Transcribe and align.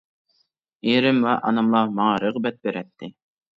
ئىرىم 0.91 1.19
ۋە 1.27 1.35
ئاناملا 1.51 1.83
ماڭا 2.01 2.17
رىغبەت 2.25 2.61
بېرەتتى. 2.67 3.15